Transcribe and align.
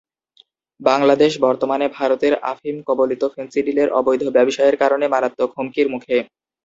বাংলাদেশ 0.79 1.31
বর্তমানে 1.45 1.85
ভারতের 1.97 2.33
আফিম 2.51 2.77
কবলিত 2.87 3.23
ফেনসিডিলের 3.33 3.89
অবৈধ 3.99 4.23
ব্যবসায়ের 4.35 4.75
কারণে 4.81 5.05
মারাত্মক 5.07 5.49
হুমকির 5.55 5.87
মুখে। 5.93 6.17